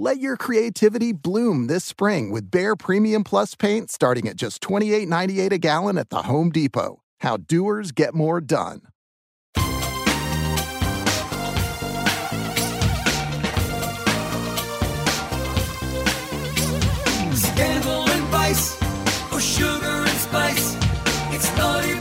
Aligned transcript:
Let 0.00 0.20
your 0.20 0.36
creativity 0.36 1.10
bloom 1.10 1.66
this 1.66 1.84
spring 1.84 2.30
with 2.30 2.52
Behr 2.52 2.78
Premium 2.78 3.24
Plus 3.24 3.56
paint 3.56 3.90
starting 3.90 4.28
at 4.28 4.36
just 4.36 4.62
$28.98 4.62 5.50
a 5.50 5.58
gallon 5.58 5.98
at 5.98 6.08
the 6.08 6.22
Home 6.22 6.52
Depot. 6.52 7.02
How 7.18 7.36
doers 7.36 7.90
get 7.90 8.14
more 8.14 8.40
done. 8.40 8.82
Scandal 17.34 18.08
and 18.08 18.24
vice, 18.28 18.80
or 19.32 19.40
sugar 19.40 19.84
and 19.84 20.08
spice. 20.10 20.76
It's 21.32 21.56
naughty. 21.56 21.97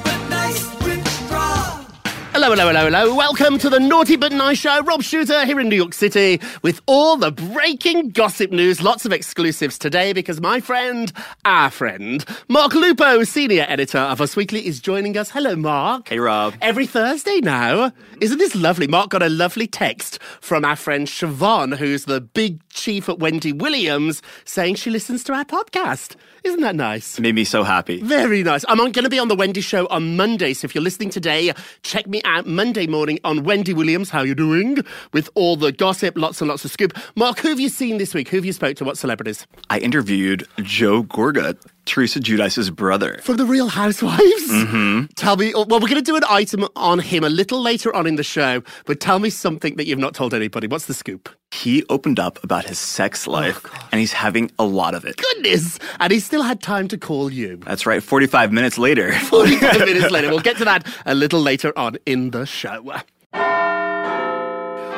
Hello, 2.40 2.52
hello, 2.52 2.68
hello, 2.68 2.84
hello. 2.86 3.16
Welcome 3.16 3.58
to 3.58 3.68
the 3.68 3.80
Naughty 3.80 4.16
But 4.16 4.32
Nice 4.32 4.60
Show. 4.60 4.84
Rob 4.84 5.02
Shuter 5.02 5.44
here 5.44 5.60
in 5.60 5.70
New 5.70 5.76
York 5.76 5.96
City 5.96 6.40
with 6.62 6.82
all 6.86 7.18
the 7.18 7.32
breaking 7.32 8.12
gossip 8.12 8.52
news. 8.52 8.80
Lots 8.80 9.08
of 9.08 9.12
exclusives 9.12 9.80
today 9.80 10.14
because 10.14 10.40
my 10.40 10.60
friend, 10.60 11.12
our 11.46 11.72
friend, 11.72 12.24
Mark 12.48 12.76
Lupo, 12.76 13.24
senior 13.24 13.66
editor 13.68 13.98
of 13.98 14.22
Us 14.22 14.36
Weekly, 14.36 14.68
is 14.68 14.80
joining 14.80 15.18
us. 15.18 15.32
Hello, 15.32 15.56
Mark. 15.56 16.10
Hey, 16.10 16.20
Rob. 16.20 16.54
Every 16.62 16.86
Thursday 16.86 17.40
now. 17.42 17.92
Isn't 18.22 18.38
this 18.38 18.54
lovely? 18.54 18.86
Mark 18.86 19.10
got 19.10 19.24
a 19.24 19.30
lovely 19.30 19.66
text 19.66 20.22
from 20.40 20.64
our 20.64 20.76
friend 20.76 21.08
Siobhan, 21.08 21.76
who's 21.76 22.06
the 22.06 22.22
big 22.22 22.62
chief 22.70 23.10
at 23.10 23.18
Wendy 23.18 23.52
Williams, 23.52 24.22
saying 24.46 24.76
she 24.76 24.92
listens 24.92 25.24
to 25.24 25.34
our 25.34 25.44
podcast. 25.44 26.16
Isn't 26.48 26.62
that 26.62 26.76
nice? 26.78 27.20
It 27.20 27.22
made 27.22 27.36
me 27.36 27.44
so 27.44 27.64
happy. 27.64 28.02
Very 28.02 28.42
nice. 28.42 28.64
I'm 28.70 28.78
going 28.78 28.94
to 28.94 29.10
be 29.10 29.20
on 29.20 29.28
the 29.28 29.36
Wendy 29.36 29.60
Show 29.60 29.86
on 29.88 30.16
Monday, 30.16 30.54
so 30.54 30.64
if 30.64 30.74
you're 30.74 30.84
listening 30.84 31.10
today, 31.10 31.52
check 31.84 32.08
me 32.08 32.22
out 32.24 32.48
Monday 32.48 32.88
morning 32.88 33.20
on 33.26 33.44
Wendy 33.44 33.74
Williams. 33.74 34.10
How 34.10 34.22
you 34.22 34.34
doing? 34.34 34.78
With 35.12 35.30
all 35.36 35.58
the 35.58 35.74
gossip, 35.74 36.18
lots 36.18 36.40
and 36.40 36.48
lots 36.48 36.64
of 36.64 36.72
scoop. 36.72 36.98
Mark, 37.18 37.40
who 37.40 37.50
have 37.50 37.60
you 37.60 37.68
seen 37.68 37.98
this 37.98 38.14
week? 38.14 38.30
Who 38.30 38.38
have 38.38 38.46
you 38.46 38.54
spoke 38.54 38.78
to? 38.78 38.86
What 38.86 38.98
celebrities? 38.98 39.46
I 39.70 39.80
interviewed 39.80 40.48
Joe 40.60 41.04
Gorga, 41.04 41.58
Teresa 41.84 42.22
Giudice's 42.22 42.70
brother. 42.70 43.20
From 43.24 43.36
the 43.36 43.46
Real 43.46 43.68
Housewives? 43.68 44.24
Mm-hmm. 44.50 45.08
Tell 45.18 45.36
me, 45.36 45.54
well, 45.54 45.66
we're 45.68 45.80
going 45.82 45.96
to 45.96 46.02
do 46.02 46.16
an 46.16 46.24
item 46.30 46.66
on 46.78 47.00
him 47.00 47.26
a 47.26 47.30
little 47.30 47.62
later 47.62 47.94
on 47.94 48.08
in 48.08 48.16
the 48.16 48.24
show, 48.24 48.64
but 48.86 49.02
tell 49.02 49.20
me 49.20 49.30
something 49.30 49.76
that 49.76 49.86
you've 49.86 50.00
not 50.00 50.14
told 50.14 50.34
anybody. 50.34 50.68
What's 50.68 50.86
the 50.86 50.94
scoop? 50.94 51.28
He 51.52 51.84
opened 51.90 52.20
up 52.20 52.44
about 52.44 52.66
his 52.66 52.78
sex 52.78 53.26
life, 53.26 53.66
and 53.92 54.00
he's 54.00 54.14
having 54.14 54.52
a 54.60 54.66
lot 54.66 54.94
of 54.94 55.06
it. 55.06 55.18
Goodness! 55.18 55.80
And 56.00 56.12
he 56.12 56.20
still 56.20 56.44
had 56.44 56.62
time 56.62 56.88
to 56.90 56.98
call 56.98 57.32
you. 57.32 57.58
That's 57.58 57.86
right, 57.86 58.02
45 58.04 58.52
minutes 58.52 58.78
later. 58.78 59.14
45 59.30 59.80
minutes 59.86 60.12
later. 60.12 60.30
We'll 60.30 60.40
get 60.40 60.58
to 60.58 60.66
that 60.66 60.86
a 61.06 61.16
little 61.16 61.42
later 61.42 61.78
on 61.78 61.98
in 62.06 62.32
the 62.32 62.46
show. 62.46 62.84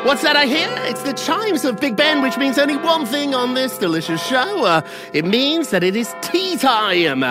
What's 0.05 0.21
that 0.21 0.37
I 0.37 0.45
hear? 0.45 0.69
It's 0.89 1.03
the 1.03 1.11
chimes 1.11 1.65
of 1.65 1.79
Big 1.81 1.97
Ben, 1.97 2.21
which 2.21 2.37
means 2.37 2.57
only 2.57 2.77
one 2.77 3.05
thing 3.05 3.35
on 3.35 3.53
this 3.53 3.77
delicious 3.77 4.25
show. 4.25 4.63
Uh, 4.63 4.81
it 5.11 5.25
means 5.25 5.71
that 5.71 5.83
it 5.83 5.93
is 5.93 6.15
tea 6.21 6.55
time. 6.57 7.21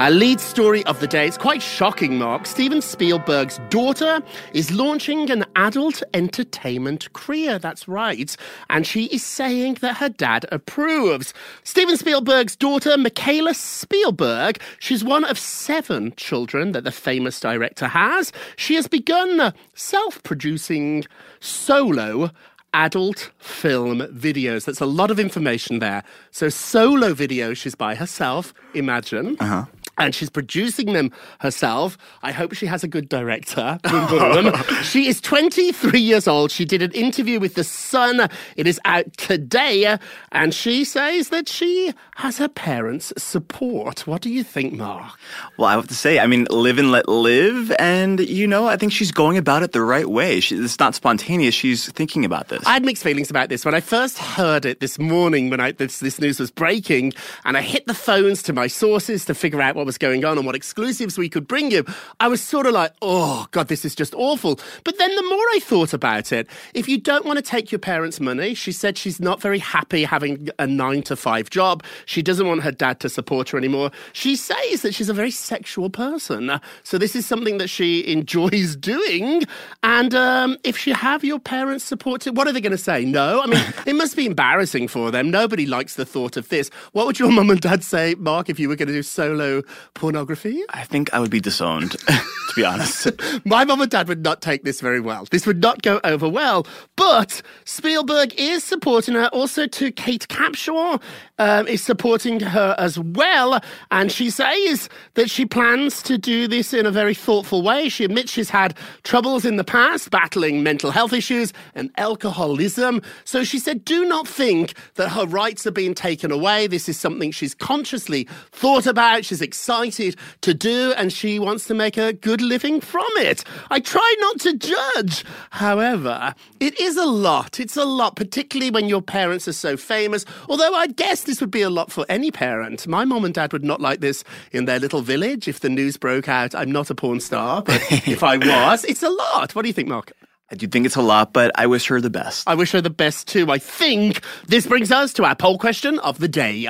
Our 0.00 0.10
lead 0.10 0.40
story 0.40 0.82
of 0.86 0.98
the 1.00 1.06
day. 1.06 1.26
It's 1.26 1.36
quite 1.36 1.60
shocking, 1.60 2.16
Mark. 2.16 2.46
Steven 2.46 2.80
Spielberg's 2.80 3.60
daughter 3.68 4.22
is 4.54 4.72
launching 4.72 5.30
an 5.30 5.44
adult 5.56 6.02
entertainment 6.14 7.12
career. 7.12 7.58
That's 7.58 7.86
right. 7.86 8.34
And 8.70 8.86
she 8.86 9.08
is 9.08 9.22
saying 9.22 9.74
that 9.82 9.98
her 9.98 10.08
dad 10.08 10.46
approves. 10.50 11.34
Steven 11.64 11.98
Spielberg's 11.98 12.56
daughter, 12.56 12.96
Mikaela 12.96 13.54
Spielberg, 13.54 14.58
she's 14.78 15.04
one 15.04 15.24
of 15.24 15.38
seven 15.38 16.14
children 16.16 16.72
that 16.72 16.84
the 16.84 16.92
famous 16.92 17.38
director 17.38 17.86
has. 17.86 18.32
She 18.56 18.76
has 18.76 18.88
begun 18.88 19.52
self 19.74 20.22
producing 20.22 21.04
solo 21.40 22.30
adult 22.72 23.32
film 23.38 24.00
videos. 24.00 24.64
That's 24.64 24.80
a 24.80 24.86
lot 24.86 25.10
of 25.10 25.20
information 25.20 25.78
there. 25.78 26.04
So, 26.30 26.48
solo 26.48 27.12
videos, 27.12 27.56
she's 27.58 27.74
by 27.74 27.94
herself, 27.96 28.54
imagine. 28.74 29.36
Uh-huh. 29.40 29.66
And 30.00 30.14
she's 30.14 30.30
producing 30.30 30.94
them 30.94 31.12
herself. 31.40 31.98
I 32.22 32.32
hope 32.32 32.54
she 32.54 32.64
has 32.66 32.82
a 32.82 32.88
good 32.88 33.08
director. 33.08 33.78
She 34.82 35.06
is 35.08 35.20
23 35.20 36.00
years 36.00 36.26
old. 36.26 36.50
She 36.50 36.64
did 36.64 36.82
an 36.82 36.90
interview 36.92 37.38
with 37.38 37.54
The 37.54 37.64
Sun. 37.64 38.28
It 38.56 38.66
is 38.66 38.80
out 38.84 39.12
today. 39.18 39.98
And 40.32 40.54
she 40.54 40.84
says 40.84 41.28
that 41.28 41.48
she 41.48 41.92
has 42.16 42.38
her 42.38 42.48
parents' 42.48 43.12
support. 43.18 44.06
What 44.06 44.22
do 44.22 44.30
you 44.30 44.42
think, 44.42 44.72
Mark? 44.72 45.18
Well, 45.58 45.68
I 45.68 45.72
have 45.72 45.86
to 45.88 45.94
say, 45.94 46.18
I 46.18 46.26
mean, 46.26 46.46
live 46.50 46.78
and 46.78 46.90
let 46.90 47.08
live. 47.08 47.72
And, 47.78 48.20
you 48.20 48.46
know, 48.46 48.66
I 48.66 48.76
think 48.76 48.92
she's 48.92 49.12
going 49.12 49.36
about 49.36 49.62
it 49.62 49.72
the 49.72 49.82
right 49.82 50.08
way. 50.08 50.40
She, 50.40 50.56
it's 50.56 50.78
not 50.78 50.94
spontaneous. 50.94 51.54
She's 51.54 51.92
thinking 51.92 52.24
about 52.24 52.48
this. 52.48 52.66
I 52.66 52.72
had 52.72 52.84
mixed 52.84 53.02
feelings 53.02 53.30
about 53.30 53.50
this. 53.50 53.64
When 53.64 53.74
I 53.74 53.80
first 53.80 54.18
heard 54.18 54.64
it 54.64 54.80
this 54.80 54.98
morning, 54.98 55.50
when 55.50 55.60
I, 55.60 55.72
this, 55.72 56.00
this 56.00 56.20
news 56.20 56.40
was 56.40 56.50
breaking, 56.50 57.12
and 57.44 57.56
I 57.56 57.62
hit 57.62 57.86
the 57.86 57.94
phones 57.94 58.42
to 58.44 58.52
my 58.52 58.66
sources 58.66 59.24
to 59.26 59.34
figure 59.34 59.60
out 59.60 59.76
what 59.76 59.86
was 59.90 59.98
going 59.98 60.24
on 60.24 60.36
and 60.38 60.46
what 60.46 60.54
exclusives 60.54 61.18
we 61.18 61.28
could 61.28 61.48
bring 61.48 61.72
you, 61.72 61.84
I 62.20 62.28
was 62.28 62.40
sort 62.40 62.66
of 62.66 62.74
like, 62.74 62.92
oh, 63.02 63.48
God, 63.50 63.66
this 63.66 63.84
is 63.84 63.96
just 63.96 64.14
awful. 64.14 64.60
But 64.84 64.98
then 64.98 65.12
the 65.16 65.22
more 65.22 65.46
I 65.56 65.58
thought 65.60 65.92
about 65.92 66.30
it, 66.30 66.46
if 66.74 66.88
you 66.88 66.96
don't 66.96 67.26
want 67.26 67.38
to 67.38 67.42
take 67.42 67.72
your 67.72 67.80
parents' 67.80 68.20
money, 68.20 68.54
she 68.54 68.70
said 68.70 68.96
she's 68.96 69.18
not 69.18 69.40
very 69.40 69.58
happy 69.58 70.04
having 70.04 70.48
a 70.60 70.66
nine 70.66 71.02
to 71.02 71.16
five 71.16 71.50
job. 71.50 71.82
She 72.06 72.22
doesn't 72.22 72.46
want 72.46 72.62
her 72.62 72.70
dad 72.70 73.00
to 73.00 73.08
support 73.08 73.48
her 73.48 73.58
anymore. 73.58 73.90
She 74.12 74.36
says 74.36 74.82
that 74.82 74.94
she's 74.94 75.08
a 75.08 75.14
very 75.14 75.32
sexual 75.32 75.90
person. 75.90 76.60
So 76.84 76.96
this 76.96 77.16
is 77.16 77.26
something 77.26 77.58
that 77.58 77.68
she 77.68 78.06
enjoys 78.06 78.76
doing. 78.94 79.42
And 79.82 80.14
um, 80.14 80.56
if 80.62 80.86
you 80.86 80.94
have 80.94 81.24
your 81.24 81.40
parents 81.40 81.84
support 81.84 82.20
what 82.28 82.46
are 82.46 82.52
they 82.52 82.60
going 82.60 82.72
to 82.72 82.78
say? 82.78 83.04
No? 83.04 83.42
I 83.42 83.46
mean, 83.46 83.64
it 83.86 83.94
must 83.94 84.16
be 84.16 84.26
embarrassing 84.26 84.88
for 84.88 85.10
them. 85.10 85.30
Nobody 85.30 85.66
likes 85.66 85.94
the 85.94 86.04
thought 86.04 86.36
of 86.36 86.48
this. 86.48 86.70
What 86.92 87.06
would 87.06 87.18
your 87.18 87.30
mum 87.32 87.50
and 87.50 87.60
dad 87.60 87.82
say, 87.82 88.14
Mark, 88.18 88.48
if 88.48 88.58
you 88.58 88.68
were 88.68 88.76
going 88.76 88.88
to 88.88 88.94
do 88.94 89.02
solo 89.02 89.62
pornography? 89.94 90.62
I 90.70 90.84
think 90.84 91.12
I 91.12 91.20
would 91.20 91.30
be 91.30 91.40
disowned, 91.40 91.92
to 91.98 92.52
be 92.54 92.64
honest. 92.64 93.08
My 93.44 93.64
mum 93.64 93.80
and 93.80 93.90
dad 93.90 94.08
would 94.08 94.22
not 94.22 94.42
take 94.42 94.64
this 94.64 94.80
very 94.80 95.00
well. 95.00 95.26
This 95.30 95.46
would 95.46 95.60
not 95.60 95.82
go 95.82 96.00
over 96.04 96.28
well. 96.28 96.66
But 96.96 97.42
Spielberg 97.64 98.34
is 98.36 98.64
supporting 98.64 99.14
her. 99.14 99.28
Also, 99.28 99.66
to 99.66 99.90
Kate 99.92 100.26
Capshaw 100.28 101.00
um, 101.38 101.66
is 101.66 101.82
supporting 101.82 102.40
her 102.40 102.74
as 102.78 102.98
well. 102.98 103.60
And 103.90 104.12
she 104.12 104.30
says 104.30 104.88
that 105.14 105.30
she 105.30 105.46
plans 105.46 106.02
to 106.02 106.18
do 106.18 106.46
this 106.46 106.72
in 106.72 106.86
a 106.86 106.90
very 106.90 107.14
thoughtful 107.14 107.62
way. 107.62 107.88
She 107.88 108.04
admits 108.04 108.32
she's 108.32 108.50
had 108.50 108.76
troubles 109.02 109.44
in 109.44 109.56
the 109.56 109.64
past, 109.64 110.10
battling 110.10 110.62
mental 110.62 110.90
health 110.90 111.12
issues 111.12 111.52
and 111.74 111.90
alcoholism. 111.96 113.00
So 113.24 113.44
she 113.44 113.58
said, 113.58 113.84
do 113.84 114.04
not 114.04 114.28
think 114.28 114.74
that 114.94 115.10
her 115.10 115.26
rights 115.26 115.66
are 115.66 115.70
being 115.70 115.94
taken 115.94 116.30
away. 116.30 116.66
This 116.66 116.88
is 116.88 116.98
something 116.98 117.30
she's 117.30 117.54
consciously 117.54 118.28
thought 118.52 118.86
about. 118.86 119.24
She's 119.24 119.42
excited 119.60 120.16
to 120.40 120.54
do, 120.54 120.94
and 120.96 121.12
she 121.12 121.38
wants 121.38 121.66
to 121.66 121.74
make 121.74 121.98
a 121.98 122.14
good 122.14 122.40
living 122.40 122.80
from 122.80 123.06
it. 123.16 123.44
I 123.70 123.78
try 123.78 124.16
not 124.18 124.40
to 124.40 124.56
judge. 124.56 125.22
However, 125.50 126.34
it 126.60 126.80
is 126.80 126.96
a 126.96 127.04
lot. 127.04 127.60
It's 127.60 127.76
a 127.76 127.84
lot, 127.84 128.16
particularly 128.16 128.70
when 128.70 128.88
your 128.88 129.02
parents 129.02 129.46
are 129.48 129.52
so 129.52 129.76
famous. 129.76 130.24
Although 130.48 130.74
I 130.74 130.86
guess 130.86 131.24
this 131.24 131.42
would 131.42 131.50
be 131.50 131.60
a 131.60 131.68
lot 131.68 131.92
for 131.92 132.06
any 132.08 132.30
parent. 132.30 132.86
My 132.86 133.04
mom 133.04 133.26
and 133.26 133.34
dad 133.34 133.52
would 133.52 133.62
not 133.62 133.82
like 133.82 134.00
this 134.00 134.24
in 134.50 134.64
their 134.64 134.78
little 134.78 135.02
village 135.02 135.46
if 135.46 135.60
the 135.60 135.68
news 135.68 135.98
broke 135.98 136.26
out. 136.26 136.54
I'm 136.54 136.72
not 136.72 136.88
a 136.88 136.94
porn 136.94 137.20
star, 137.20 137.60
but 137.60 137.82
if 138.08 138.22
I 138.22 138.38
was, 138.38 138.84
it's 138.86 139.02
a 139.02 139.10
lot. 139.10 139.54
What 139.54 139.62
do 139.62 139.68
you 139.68 139.74
think, 139.74 139.88
Mark? 139.88 140.12
I 140.50 140.54
do 140.54 140.66
think 140.68 140.86
it's 140.86 140.96
a 140.96 141.02
lot, 141.02 141.34
but 141.34 141.52
I 141.54 141.66
wish 141.66 141.86
her 141.88 142.00
the 142.00 142.08
best. 142.08 142.48
I 142.48 142.54
wish 142.54 142.72
her 142.72 142.80
the 142.80 142.88
best 142.88 143.28
too. 143.28 143.50
I 143.50 143.58
think 143.58 144.22
this 144.46 144.66
brings 144.66 144.90
us 144.90 145.12
to 145.14 145.24
our 145.24 145.36
poll 145.36 145.58
question 145.58 145.98
of 145.98 146.18
the 146.18 146.28
day. 146.28 146.66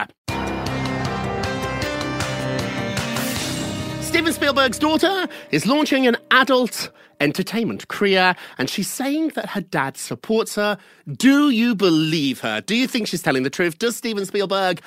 Steven 4.20 4.34
Spielberg's 4.34 4.78
daughter 4.78 5.28
is 5.50 5.64
launching 5.64 6.06
an 6.06 6.14
adult 6.30 6.90
entertainment 7.20 7.88
career, 7.88 8.36
and 8.58 8.68
she's 8.68 8.90
saying 8.90 9.28
that 9.28 9.48
her 9.48 9.62
dad 9.62 9.96
supports 9.96 10.56
her. 10.56 10.76
Do 11.10 11.48
you 11.48 11.74
believe 11.74 12.40
her? 12.40 12.60
Do 12.60 12.76
you 12.76 12.86
think 12.86 13.06
she's 13.08 13.22
telling 13.22 13.44
the 13.44 13.48
truth? 13.48 13.78
Does 13.78 13.96
Steven 13.96 14.26
Spielberg 14.26 14.82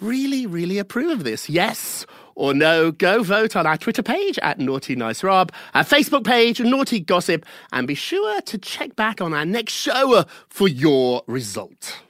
really, 0.00 0.46
really 0.46 0.78
approve 0.78 1.10
of 1.10 1.24
this? 1.24 1.50
Yes 1.50 2.06
or 2.34 2.54
no? 2.54 2.90
Go 2.90 3.22
vote 3.22 3.56
on 3.56 3.66
our 3.66 3.76
Twitter 3.76 4.02
page 4.02 4.38
at 4.38 4.58
Naughty 4.58 4.96
Nice 4.96 5.22
Rob, 5.22 5.52
our 5.74 5.84
Facebook 5.84 6.24
page, 6.24 6.58
Naughty 6.58 6.98
Gossip, 6.98 7.44
and 7.74 7.86
be 7.86 7.94
sure 7.94 8.40
to 8.40 8.56
check 8.56 8.96
back 8.96 9.20
on 9.20 9.34
our 9.34 9.44
next 9.44 9.74
show 9.74 10.24
for 10.48 10.66
your 10.66 11.22
result. 11.26 12.00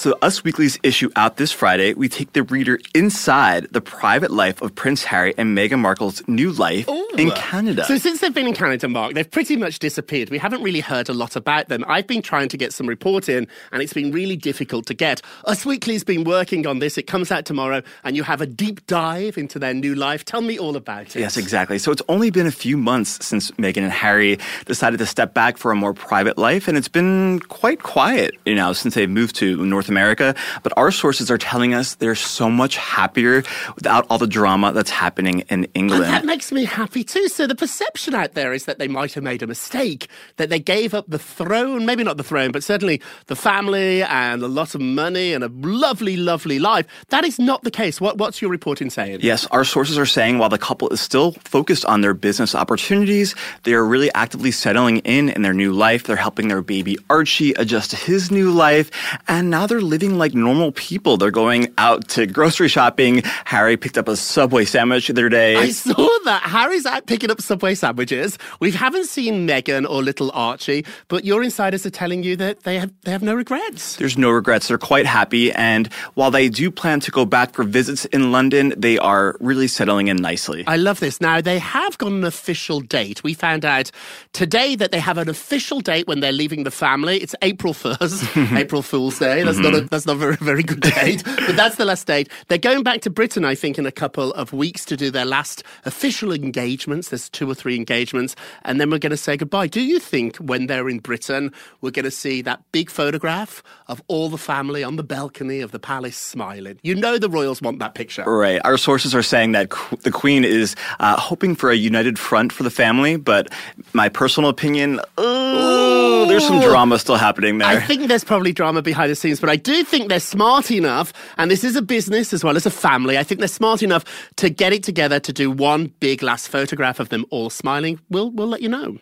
So, 0.00 0.16
Us 0.22 0.42
Weekly's 0.42 0.78
issue 0.82 1.10
out 1.14 1.36
this 1.36 1.52
Friday, 1.52 1.92
we 1.92 2.08
take 2.08 2.32
the 2.32 2.42
reader 2.42 2.78
inside 2.94 3.64
the 3.70 3.82
private 3.82 4.30
life 4.30 4.62
of 4.62 4.74
Prince 4.74 5.04
Harry 5.04 5.34
and 5.36 5.54
Meghan 5.54 5.78
Markle's 5.78 6.26
new 6.26 6.52
life 6.52 6.88
in 7.18 7.30
Canada. 7.32 7.84
So 7.84 7.98
since 7.98 8.20
they've 8.20 8.32
been 8.32 8.46
in 8.46 8.54
Canada, 8.54 8.88
Mark, 8.88 9.12
they've 9.12 9.30
pretty 9.30 9.58
much 9.58 9.78
disappeared. 9.78 10.30
We 10.30 10.38
haven't 10.38 10.62
really 10.62 10.80
heard 10.80 11.10
a 11.10 11.12
lot 11.12 11.36
about 11.36 11.68
them. 11.68 11.84
I've 11.86 12.06
been 12.06 12.22
trying 12.22 12.48
to 12.48 12.56
get 12.56 12.72
some 12.72 12.86
reporting, 12.86 13.46
and 13.72 13.82
it's 13.82 13.92
been 13.92 14.10
really 14.10 14.36
difficult 14.36 14.86
to 14.86 14.94
get. 14.94 15.20
Us 15.44 15.66
Weekly's 15.66 16.02
been 16.02 16.24
working 16.24 16.66
on 16.66 16.78
this. 16.78 16.96
It 16.96 17.02
comes 17.02 17.30
out 17.30 17.44
tomorrow, 17.44 17.82
and 18.02 18.16
you 18.16 18.22
have 18.22 18.40
a 18.40 18.46
deep 18.46 18.86
dive 18.86 19.36
into 19.36 19.58
their 19.58 19.74
new 19.74 19.94
life. 19.94 20.24
Tell 20.24 20.40
me 20.40 20.58
all 20.58 20.76
about 20.76 21.14
it. 21.14 21.20
Yes, 21.20 21.36
exactly. 21.36 21.76
So 21.76 21.92
it's 21.92 22.00
only 22.08 22.30
been 22.30 22.46
a 22.46 22.50
few 22.50 22.78
months 22.78 23.22
since 23.22 23.50
Meghan 23.50 23.82
and 23.82 23.92
Harry 23.92 24.38
decided 24.64 24.96
to 25.00 25.04
step 25.04 25.34
back 25.34 25.58
for 25.58 25.72
a 25.72 25.76
more 25.76 25.92
private 25.92 26.38
life, 26.38 26.68
and 26.68 26.78
it's 26.78 26.88
been 26.88 27.40
quite 27.40 27.82
quiet, 27.82 28.34
you 28.46 28.54
know, 28.54 28.72
since 28.72 28.94
they've 28.94 29.10
moved 29.10 29.36
to 29.36 29.62
North 29.66 29.89
America. 29.90 30.34
But 30.62 30.72
our 30.76 30.90
sources 30.90 31.30
are 31.30 31.38
telling 31.38 31.74
us 31.74 31.96
they're 31.96 32.14
so 32.14 32.48
much 32.48 32.76
happier 32.76 33.42
without 33.74 34.06
all 34.08 34.16
the 34.16 34.26
drama 34.26 34.72
that's 34.72 34.90
happening 34.90 35.40
in 35.50 35.64
England. 35.74 36.04
And 36.04 36.14
that 36.14 36.24
makes 36.24 36.50
me 36.52 36.64
happy 36.64 37.04
too. 37.04 37.28
So 37.28 37.46
the 37.46 37.54
perception 37.54 38.14
out 38.14 38.34
there 38.34 38.52
is 38.52 38.64
that 38.64 38.78
they 38.78 38.88
might 38.88 39.12
have 39.14 39.24
made 39.24 39.42
a 39.42 39.46
mistake, 39.46 40.08
that 40.36 40.48
they 40.48 40.58
gave 40.58 40.94
up 40.94 41.06
the 41.08 41.18
throne, 41.18 41.84
maybe 41.84 42.04
not 42.04 42.16
the 42.16 42.24
throne, 42.24 42.52
but 42.52 42.64
certainly 42.64 43.02
the 43.26 43.36
family 43.36 44.02
and 44.02 44.42
a 44.42 44.48
lot 44.48 44.74
of 44.74 44.80
money 44.80 45.34
and 45.34 45.44
a 45.44 45.48
lovely, 45.48 46.16
lovely 46.16 46.58
life. 46.58 46.86
That 47.08 47.24
is 47.24 47.38
not 47.38 47.62
the 47.64 47.70
case. 47.70 48.00
What, 48.00 48.18
what's 48.18 48.40
your 48.40 48.50
reporting 48.50 48.90
saying? 48.90 49.20
Yes, 49.20 49.46
our 49.46 49.64
sources 49.64 49.98
are 49.98 50.06
saying 50.06 50.38
while 50.38 50.48
the 50.48 50.58
couple 50.58 50.88
is 50.90 51.00
still 51.00 51.32
focused 51.44 51.84
on 51.84 52.00
their 52.00 52.14
business 52.14 52.54
opportunities, 52.54 53.34
they 53.64 53.74
are 53.74 53.84
really 53.84 54.12
actively 54.14 54.50
settling 54.50 54.98
in 54.98 55.28
in 55.30 55.42
their 55.42 55.54
new 55.54 55.72
life. 55.72 56.04
They're 56.04 56.16
helping 56.16 56.48
their 56.48 56.62
baby 56.62 56.96
Archie 57.08 57.52
adjust 57.54 57.90
to 57.90 57.96
his 57.96 58.30
new 58.30 58.50
life, 58.50 58.90
and 59.28 59.50
now 59.50 59.66
they're 59.66 59.79
living 59.80 60.18
like 60.18 60.34
normal 60.34 60.72
people. 60.72 61.16
They're 61.16 61.30
going 61.30 61.72
out 61.78 62.08
to 62.10 62.26
grocery 62.26 62.68
shopping. 62.68 63.22
Harry 63.44 63.76
picked 63.76 63.98
up 63.98 64.08
a 64.08 64.16
Subway 64.16 64.64
sandwich 64.64 65.08
the 65.08 65.14
other 65.14 65.28
day. 65.28 65.56
I 65.56 65.70
saw 65.70 66.08
that. 66.24 66.42
Harry's 66.44 66.86
out 66.86 67.06
picking 67.06 67.30
up 67.30 67.40
Subway 67.40 67.74
sandwiches. 67.74 68.38
We 68.60 68.70
haven't 68.70 69.06
seen 69.06 69.46
Meghan 69.46 69.88
or 69.88 70.02
little 70.02 70.30
Archie, 70.32 70.84
but 71.08 71.24
your 71.24 71.42
insiders 71.42 71.84
are 71.86 71.90
telling 71.90 72.22
you 72.22 72.36
that 72.36 72.64
they 72.64 72.78
have 72.78 72.92
they 73.02 73.10
have 73.10 73.22
no 73.22 73.34
regrets. 73.34 73.96
There's 73.96 74.18
no 74.18 74.30
regrets. 74.30 74.68
They're 74.68 74.78
quite 74.78 75.06
happy. 75.06 75.52
And 75.52 75.92
while 76.14 76.30
they 76.30 76.48
do 76.48 76.70
plan 76.70 77.00
to 77.00 77.10
go 77.10 77.24
back 77.24 77.54
for 77.54 77.64
visits 77.64 78.04
in 78.06 78.32
London, 78.32 78.74
they 78.76 78.98
are 78.98 79.36
really 79.40 79.68
settling 79.68 80.08
in 80.08 80.16
nicely. 80.16 80.64
I 80.66 80.76
love 80.76 81.00
this. 81.00 81.20
Now, 81.20 81.40
they 81.40 81.58
have 81.58 81.98
got 81.98 82.12
an 82.12 82.24
official 82.24 82.80
date. 82.80 83.22
We 83.22 83.34
found 83.34 83.64
out 83.64 83.90
today 84.32 84.76
that 84.76 84.92
they 84.92 85.00
have 85.00 85.18
an 85.18 85.28
official 85.28 85.80
date 85.80 86.06
when 86.06 86.20
they're 86.20 86.32
leaving 86.32 86.64
the 86.64 86.70
family. 86.70 87.18
It's 87.18 87.34
April 87.42 87.74
1st, 87.74 88.56
April 88.56 88.82
Fool's 88.82 89.18
Day. 89.18 89.42
That's 89.42 89.58
not 89.58 89.69
a, 89.74 89.80
that's 89.82 90.06
not 90.06 90.16
a 90.16 90.18
very, 90.18 90.36
very 90.36 90.62
good 90.62 90.80
date, 90.80 91.22
but 91.46 91.56
that's 91.56 91.76
the 91.76 91.84
last 91.84 92.06
date. 92.06 92.28
They're 92.48 92.58
going 92.58 92.82
back 92.82 93.00
to 93.02 93.10
Britain, 93.10 93.44
I 93.44 93.54
think, 93.54 93.78
in 93.78 93.86
a 93.86 93.92
couple 93.92 94.32
of 94.34 94.52
weeks 94.52 94.84
to 94.86 94.96
do 94.96 95.10
their 95.10 95.24
last 95.24 95.62
official 95.84 96.32
engagements. 96.32 97.08
There's 97.08 97.28
two 97.28 97.50
or 97.50 97.54
three 97.54 97.76
engagements, 97.76 98.36
and 98.64 98.80
then 98.80 98.90
we're 98.90 98.98
going 98.98 99.10
to 99.10 99.16
say 99.16 99.36
goodbye. 99.36 99.66
Do 99.66 99.80
you 99.80 99.98
think 99.98 100.36
when 100.36 100.66
they're 100.66 100.88
in 100.88 100.98
Britain, 100.98 101.52
we're 101.80 101.90
going 101.90 102.04
to 102.04 102.10
see 102.10 102.42
that 102.42 102.62
big 102.72 102.90
photograph 102.90 103.62
of 103.88 104.02
all 104.08 104.28
the 104.28 104.38
family 104.38 104.82
on 104.82 104.96
the 104.96 105.02
balcony 105.02 105.60
of 105.60 105.72
the 105.72 105.78
palace 105.78 106.16
smiling? 106.16 106.78
You 106.82 106.94
know 106.94 107.18
the 107.18 107.28
royals 107.28 107.62
want 107.62 107.78
that 107.80 107.94
picture. 107.94 108.24
Right. 108.24 108.60
Our 108.64 108.76
sources 108.76 109.14
are 109.14 109.22
saying 109.22 109.52
that 109.52 109.70
qu- 109.70 109.96
the 109.96 110.10
Queen 110.10 110.44
is 110.44 110.76
uh, 110.98 111.18
hoping 111.18 111.54
for 111.54 111.70
a 111.70 111.76
united 111.76 112.18
front 112.18 112.52
for 112.52 112.62
the 112.62 112.70
family, 112.70 113.16
but 113.16 113.48
my 113.92 114.08
personal 114.08 114.50
opinion, 114.50 115.00
oh, 115.18 116.26
there's 116.28 116.46
some 116.46 116.60
drama 116.60 116.98
still 116.98 117.16
happening 117.16 117.58
there. 117.58 117.68
I 117.68 117.80
think 117.80 118.08
there's 118.08 118.24
probably 118.24 118.52
drama 118.52 118.82
behind 118.82 119.10
the 119.10 119.16
scenes, 119.16 119.40
but 119.40 119.48
I 119.48 119.56
do 119.60 119.84
think 119.84 120.08
they're 120.08 120.20
smart 120.20 120.70
enough, 120.70 121.12
and 121.36 121.50
this 121.50 121.64
is 121.64 121.76
a 121.76 121.82
business 121.82 122.32
as 122.32 122.42
well 122.42 122.56
as 122.56 122.66
a 122.66 122.70
family. 122.70 123.18
I 123.18 123.22
think 123.22 123.38
they're 123.38 123.48
smart 123.48 123.82
enough 123.82 124.04
to 124.36 124.50
get 124.50 124.72
it 124.72 124.82
together 124.82 125.20
to 125.20 125.32
do 125.32 125.50
one 125.50 125.92
big 126.00 126.22
last 126.22 126.48
photograph 126.48 127.00
of 127.00 127.08
them 127.08 127.24
all 127.30 127.50
smiling. 127.50 128.00
We'll 128.10 128.30
we'll 128.30 128.48
let 128.48 128.62
you 128.62 128.68
know. 128.68 128.98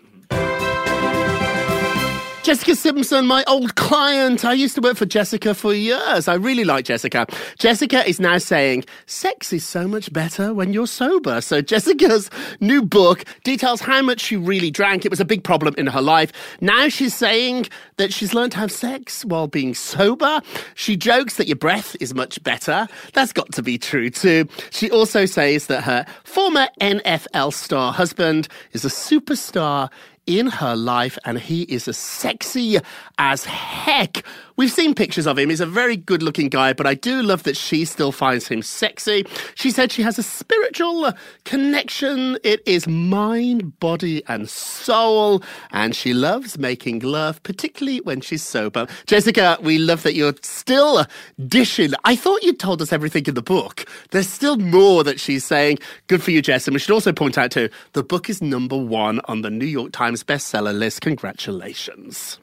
Jessica 2.44 2.76
Simpson, 2.76 3.26
my 3.26 3.44
old 3.46 3.74
client. 3.74 4.42
I 4.44 4.54
used 4.54 4.74
to 4.76 4.80
work 4.80 4.96
for 4.96 5.04
Jessica 5.04 5.54
for 5.54 5.74
years. 5.74 6.28
I 6.28 6.34
really 6.34 6.64
like 6.64 6.86
Jessica. 6.86 7.26
Jessica 7.58 8.08
is 8.08 8.20
now 8.20 8.38
saying 8.38 8.84
sex 9.04 9.52
is 9.52 9.66
so 9.66 9.86
much 9.86 10.10
better 10.12 10.54
when 10.54 10.72
you're 10.72 10.86
sober. 10.86 11.42
So 11.42 11.60
Jessica's 11.60 12.30
new 12.60 12.80
book 12.80 13.24
details 13.44 13.82
how 13.82 14.00
much 14.00 14.20
she 14.20 14.36
really 14.36 14.70
drank. 14.70 15.04
It 15.04 15.10
was 15.10 15.20
a 15.20 15.26
big 15.26 15.44
problem 15.44 15.74
in 15.76 15.88
her 15.88 16.00
life. 16.00 16.32
Now 16.62 16.88
she's 16.88 17.14
saying 17.14 17.66
that 17.98 18.14
she's 18.14 18.32
learned 18.32 18.52
to 18.52 18.58
have 18.58 18.72
sex 18.72 19.26
while 19.26 19.48
being 19.48 19.74
sober. 19.74 20.40
She 20.74 20.96
jokes 20.96 21.36
that 21.36 21.48
your 21.48 21.56
breath 21.56 21.96
is 22.00 22.14
much 22.14 22.42
better. 22.44 22.88
That's 23.12 23.32
got 23.32 23.52
to 23.52 23.62
be 23.62 23.76
true 23.76 24.08
too. 24.08 24.48
She 24.70 24.90
also 24.90 25.26
says 25.26 25.66
that 25.66 25.82
her 25.84 26.06
former 26.24 26.68
NFL 26.80 27.52
star 27.52 27.92
husband 27.92 28.48
is 28.72 28.86
a 28.86 28.88
superstar 28.88 29.90
in 30.28 30.46
her 30.46 30.76
life, 30.76 31.18
and 31.24 31.40
he 31.40 31.62
is 31.62 31.88
as 31.88 31.96
sexy 31.96 32.78
as 33.18 33.44
heck. 33.46 34.22
We've 34.56 34.70
seen 34.70 34.94
pictures 34.94 35.26
of 35.26 35.38
him. 35.38 35.50
He's 35.50 35.60
a 35.60 35.66
very 35.66 35.96
good 35.96 36.22
looking 36.22 36.48
guy, 36.48 36.72
but 36.72 36.86
I 36.86 36.94
do 36.94 37.22
love 37.22 37.44
that 37.44 37.56
she 37.56 37.84
still 37.84 38.12
finds 38.12 38.48
him 38.48 38.60
sexy. 38.60 39.24
She 39.54 39.70
said 39.70 39.90
she 39.90 40.02
has 40.02 40.18
a 40.18 40.22
spiritual 40.22 41.12
connection. 41.44 42.38
It 42.44 42.60
is 42.66 42.86
mind, 42.86 43.78
body, 43.80 44.22
and 44.26 44.50
soul, 44.50 45.42
and 45.70 45.94
she 45.94 46.12
loves 46.12 46.58
making 46.58 47.00
love, 47.00 47.42
particularly 47.42 48.00
when 48.00 48.20
she's 48.20 48.42
sober. 48.42 48.86
Jessica, 49.06 49.58
we 49.62 49.78
love 49.78 50.02
that 50.02 50.14
you're 50.14 50.34
still 50.42 51.06
dishing. 51.46 51.92
I 52.04 52.16
thought 52.16 52.42
you'd 52.42 52.60
told 52.60 52.82
us 52.82 52.92
everything 52.92 53.24
in 53.26 53.34
the 53.34 53.42
book. 53.42 53.86
There's 54.10 54.28
still 54.28 54.56
more 54.56 55.04
that 55.04 55.20
she's 55.20 55.44
saying. 55.44 55.78
Good 56.08 56.22
for 56.22 56.32
you, 56.32 56.42
Jess. 56.42 56.66
And 56.66 56.74
we 56.74 56.80
should 56.80 56.92
also 56.92 57.12
point 57.12 57.38
out, 57.38 57.52
too, 57.52 57.70
the 57.92 58.02
book 58.02 58.28
is 58.28 58.42
number 58.42 58.76
one 58.76 59.20
on 59.26 59.42
the 59.42 59.50
New 59.50 59.66
York 59.66 59.92
Times 59.92 60.17
bestseller 60.24 60.76
list. 60.76 61.00
Congratulations. 61.00 62.38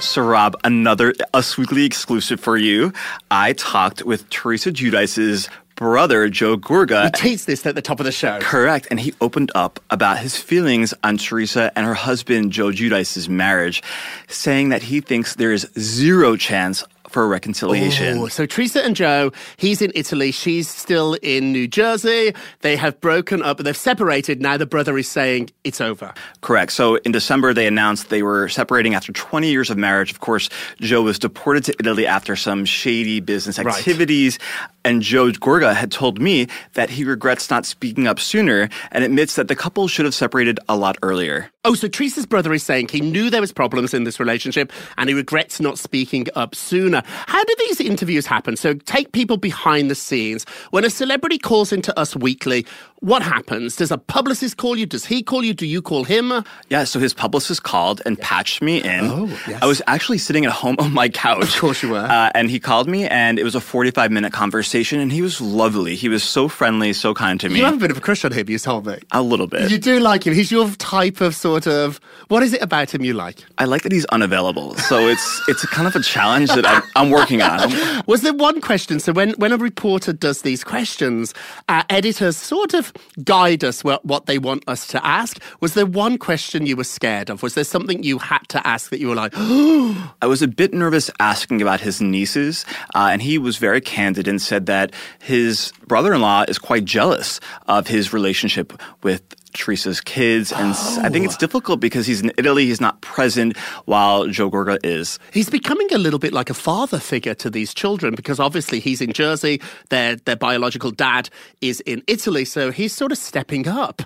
So, 0.00 0.22
Rob, 0.22 0.56
another 0.62 1.14
Us 1.32 1.56
Weekly 1.56 1.84
exclusive 1.84 2.38
for 2.38 2.56
you. 2.56 2.92
I 3.30 3.54
talked 3.54 4.04
with 4.04 4.28
Teresa 4.30 4.70
Giudice's 4.70 5.48
brother, 5.76 6.28
Joe 6.28 6.56
Gorga. 6.56 7.04
He 7.04 7.10
teased 7.10 7.46
this 7.46 7.64
at 7.64 7.74
the 7.74 7.82
top 7.82 8.00
of 8.00 8.06
the 8.06 8.12
show. 8.12 8.38
Correct. 8.40 8.88
And 8.90 8.98
he 8.98 9.14
opened 9.20 9.52
up 9.54 9.78
about 9.90 10.18
his 10.18 10.36
feelings 10.36 10.92
on 11.04 11.18
Teresa 11.18 11.70
and 11.76 11.86
her 11.86 11.94
husband, 11.94 12.52
Joe 12.52 12.72
Giudice's 12.72 13.28
marriage, 13.28 13.82
saying 14.28 14.70
that 14.70 14.82
he 14.82 15.00
thinks 15.00 15.36
there 15.36 15.52
is 15.52 15.68
zero 15.78 16.36
chance 16.36 16.82
for 17.16 17.24
a 17.24 17.28
reconciliation. 17.28 18.18
Oh, 18.18 18.28
so 18.28 18.44
Teresa 18.44 18.84
and 18.84 18.94
Joe, 18.94 19.32
he's 19.56 19.80
in 19.80 19.90
Italy, 19.94 20.30
she's 20.32 20.68
still 20.68 21.14
in 21.22 21.50
New 21.50 21.66
Jersey. 21.66 22.34
They 22.60 22.76
have 22.76 23.00
broken 23.00 23.42
up, 23.42 23.56
they've 23.56 23.74
separated. 23.74 24.42
Now 24.42 24.58
the 24.58 24.66
brother 24.66 24.98
is 24.98 25.08
saying 25.08 25.48
it's 25.64 25.80
over. 25.80 26.12
Correct. 26.42 26.72
So 26.72 26.96
in 26.96 27.12
December, 27.12 27.54
they 27.54 27.66
announced 27.66 28.10
they 28.10 28.22
were 28.22 28.50
separating 28.50 28.92
after 28.94 29.14
20 29.14 29.48
years 29.48 29.70
of 29.70 29.78
marriage. 29.78 30.10
Of 30.10 30.20
course, 30.20 30.50
Joe 30.78 31.00
was 31.00 31.18
deported 31.18 31.64
to 31.64 31.74
Italy 31.80 32.06
after 32.06 32.36
some 32.36 32.66
shady 32.66 33.20
business 33.20 33.58
Right. 33.58 33.74
activities. 33.74 34.38
And 34.84 35.00
Joe 35.00 35.30
Gorga 35.30 35.74
had 35.74 35.90
told 35.90 36.20
me 36.20 36.48
that 36.74 36.90
he 36.90 37.02
regrets 37.04 37.48
not 37.48 37.64
speaking 37.64 38.06
up 38.06 38.20
sooner 38.20 38.68
and 38.92 39.02
admits 39.02 39.36
that 39.36 39.48
the 39.48 39.56
couple 39.56 39.88
should 39.88 40.04
have 40.04 40.14
separated 40.14 40.60
a 40.68 40.76
lot 40.76 40.96
earlier. 41.02 41.50
Oh, 41.66 41.74
so 41.74 41.88
Teresa's 41.88 42.26
brother 42.26 42.54
is 42.54 42.62
saying 42.62 42.88
he 42.88 43.00
knew 43.00 43.28
there 43.28 43.40
was 43.40 43.52
problems 43.52 43.92
in 43.92 44.04
this 44.04 44.20
relationship 44.20 44.72
and 44.96 45.08
he 45.08 45.14
regrets 45.16 45.60
not 45.60 45.78
speaking 45.80 46.26
up 46.36 46.54
sooner. 46.54 47.02
How 47.26 47.42
do 47.42 47.54
these 47.58 47.80
interviews 47.80 48.24
happen? 48.24 48.56
So 48.56 48.74
take 48.74 49.10
people 49.10 49.36
behind 49.36 49.90
the 49.90 49.96
scenes. 49.96 50.44
When 50.70 50.84
a 50.84 50.90
celebrity 50.90 51.38
calls 51.38 51.72
into 51.72 51.96
Us 51.98 52.14
Weekly, 52.14 52.64
what 53.00 53.22
happens? 53.22 53.74
Does 53.74 53.90
a 53.90 53.98
publicist 53.98 54.56
call 54.58 54.76
you? 54.76 54.86
Does 54.86 55.04
he 55.04 55.22
call 55.24 55.44
you? 55.44 55.54
Do 55.54 55.66
you 55.66 55.82
call 55.82 56.04
him? 56.04 56.32
Yeah, 56.68 56.84
so 56.84 57.00
his 57.00 57.12
publicist 57.12 57.62
called 57.64 58.00
and 58.06 58.18
patched 58.18 58.62
me 58.62 58.82
in. 58.82 59.04
Oh, 59.04 59.26
yes. 59.48 59.60
I 59.62 59.66
was 59.66 59.82
actually 59.88 60.18
sitting 60.18 60.46
at 60.46 60.52
home 60.52 60.76
on 60.78 60.92
my 60.94 61.08
couch. 61.08 61.54
Of 61.54 61.60
course 61.60 61.82
you 61.82 61.90
were. 61.90 61.98
Uh, 61.98 62.30
and 62.34 62.48
he 62.48 62.58
called 62.60 62.88
me, 62.88 63.06
and 63.08 63.38
it 63.38 63.44
was 63.44 63.54
a 63.54 63.60
45 63.60 64.10
minute 64.12 64.32
conversation, 64.32 64.98
and 65.00 65.12
he 65.12 65.20
was 65.20 65.40
lovely. 65.40 65.94
He 65.96 66.08
was 66.08 66.22
so 66.22 66.48
friendly, 66.48 66.92
so 66.92 67.12
kind 67.12 67.38
to 67.40 67.48
me. 67.48 67.58
You 67.58 67.64
have 67.64 67.74
a 67.74 67.78
bit 67.78 67.90
of 67.90 67.98
a 67.98 68.00
crush 68.00 68.24
on 68.24 68.32
him, 68.32 68.48
you 68.48 68.58
told 68.58 68.86
me. 68.86 68.98
a 69.10 69.22
little 69.22 69.46
bit. 69.46 69.70
You 69.70 69.78
do 69.78 70.00
like 70.00 70.26
him. 70.26 70.32
He's 70.34 70.50
your 70.50 70.68
type 70.70 71.20
of 71.20 71.34
sort 71.34 71.55
of. 71.64 72.00
What 72.26 72.42
is 72.42 72.52
it 72.52 72.60
about 72.60 72.92
him 72.92 73.04
you 73.04 73.14
like? 73.14 73.44
I 73.56 73.66
like 73.66 73.82
that 73.82 73.92
he's 73.92 74.04
unavailable. 74.06 74.74
So 74.74 75.06
it's 75.06 75.42
it's 75.48 75.64
kind 75.66 75.86
of 75.86 75.94
a 75.94 76.02
challenge 76.02 76.50
that 76.50 76.66
I'm, 76.66 76.82
I'm 76.96 77.10
working 77.10 77.40
on. 77.40 77.72
Was 78.06 78.22
there 78.22 78.34
one 78.34 78.60
question? 78.60 78.98
So 78.98 79.12
when, 79.12 79.30
when 79.34 79.52
a 79.52 79.56
reporter 79.56 80.12
does 80.12 80.42
these 80.42 80.64
questions, 80.64 81.34
uh, 81.68 81.84
editors 81.88 82.36
sort 82.36 82.74
of 82.74 82.92
guide 83.22 83.62
us 83.62 83.84
what, 83.84 84.04
what 84.04 84.26
they 84.26 84.38
want 84.38 84.64
us 84.66 84.86
to 84.88 85.06
ask. 85.06 85.40
Was 85.60 85.74
there 85.74 85.86
one 85.86 86.18
question 86.18 86.66
you 86.66 86.76
were 86.76 86.84
scared 86.84 87.30
of? 87.30 87.42
Was 87.42 87.54
there 87.54 87.64
something 87.64 88.02
you 88.02 88.18
had 88.18 88.48
to 88.48 88.66
ask 88.66 88.90
that 88.90 88.98
you 88.98 89.08
were 89.08 89.14
like, 89.14 89.32
I 89.36 90.26
was 90.26 90.42
a 90.42 90.48
bit 90.48 90.74
nervous 90.74 91.10
asking 91.20 91.62
about 91.62 91.80
his 91.80 92.00
nieces, 92.00 92.64
uh, 92.94 93.08
and 93.12 93.22
he 93.22 93.38
was 93.38 93.56
very 93.56 93.80
candid 93.80 94.26
and 94.26 94.40
said 94.40 94.66
that 94.66 94.92
his 95.20 95.72
brother 95.86 96.14
in 96.14 96.20
law 96.20 96.44
is 96.48 96.58
quite 96.58 96.84
jealous 96.84 97.40
of 97.66 97.86
his 97.86 98.12
relationship 98.12 98.72
with 99.02 99.22
Teresa's 99.56 100.00
kids. 100.00 100.52
And 100.52 100.74
I 101.04 101.08
think 101.08 101.24
it's 101.24 101.34
oh. 101.34 101.38
difficult 101.38 101.80
because 101.80 102.06
he's 102.06 102.20
in 102.20 102.32
Italy, 102.38 102.66
he's 102.66 102.80
not 102.80 103.00
present 103.00 103.56
while 103.86 104.26
Joe 104.26 104.50
Gorga 104.50 104.78
is. 104.84 105.18
He's 105.32 105.50
becoming 105.50 105.92
a 105.92 105.98
little 105.98 106.18
bit 106.18 106.32
like 106.32 106.50
a 106.50 106.54
father 106.54 106.98
figure 106.98 107.34
to 107.34 107.50
these 107.50 107.74
children 107.74 108.14
because 108.14 108.38
obviously 108.38 108.80
he's 108.80 109.00
in 109.00 109.12
Jersey, 109.12 109.60
their 109.90 110.16
their 110.16 110.36
biological 110.36 110.90
dad 110.90 111.28
is 111.60 111.80
in 111.80 112.02
Italy, 112.06 112.44
so 112.44 112.70
he's 112.70 112.94
sort 112.94 113.12
of 113.12 113.18
stepping 113.18 113.66
up. 113.68 114.02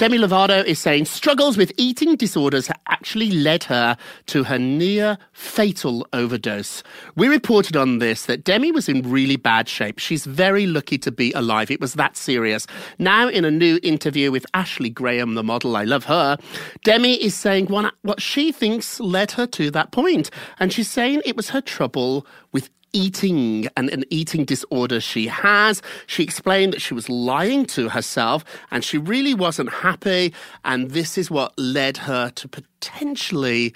Demi 0.00 0.16
Lovato 0.16 0.64
is 0.64 0.78
saying 0.78 1.04
struggles 1.04 1.58
with 1.58 1.72
eating 1.76 2.16
disorders 2.16 2.70
actually 2.86 3.32
led 3.32 3.64
her 3.64 3.98
to 4.28 4.44
her 4.44 4.58
near 4.58 5.18
fatal 5.34 6.08
overdose. 6.14 6.82
We 7.16 7.28
reported 7.28 7.76
on 7.76 7.98
this 7.98 8.24
that 8.24 8.42
Demi 8.42 8.72
was 8.72 8.88
in 8.88 9.02
really 9.02 9.36
bad 9.36 9.68
shape. 9.68 9.98
She's 9.98 10.24
very 10.24 10.66
lucky 10.66 10.96
to 10.96 11.12
be 11.12 11.34
alive. 11.34 11.70
It 11.70 11.82
was 11.82 11.92
that 11.96 12.16
serious. 12.16 12.66
Now, 12.98 13.28
in 13.28 13.44
a 13.44 13.50
new 13.50 13.78
interview 13.82 14.30
with 14.30 14.46
Ashley 14.54 14.88
Graham, 14.88 15.34
the 15.34 15.42
model, 15.42 15.76
I 15.76 15.84
love 15.84 16.04
her, 16.06 16.38
Demi 16.82 17.22
is 17.22 17.34
saying 17.34 17.66
what, 17.66 17.92
she 18.16 18.52
thinks 18.52 19.00
led 19.00 19.32
her 19.32 19.46
to 19.48 19.70
that 19.72 19.92
point. 19.92 20.30
And 20.58 20.72
she's 20.72 20.88
saying 20.88 21.20
it 21.26 21.36
was 21.36 21.50
her 21.50 21.60
trouble 21.60 22.26
with 22.52 22.70
eating 22.92 23.68
and 23.76 23.90
an 23.90 24.04
eating 24.10 24.44
disorder 24.44 25.00
she 25.00 25.26
has. 25.26 25.82
She 26.06 26.22
explained 26.22 26.72
that 26.72 26.82
she 26.82 26.94
was 26.94 27.08
lying 27.08 27.66
to 27.66 27.88
herself 27.88 28.44
and 28.70 28.84
she 28.84 28.98
really 28.98 29.34
wasn't 29.34 29.70
happy. 29.70 30.32
And 30.64 30.90
this 30.90 31.18
is 31.18 31.30
what 31.30 31.58
led 31.58 31.96
her 31.98 32.30
to 32.30 32.48
potentially 32.48 33.74